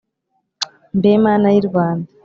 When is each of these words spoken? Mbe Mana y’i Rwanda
Mbe 0.97 1.11
Mana 1.25 1.47
y’i 1.55 1.63
Rwanda 1.67 2.07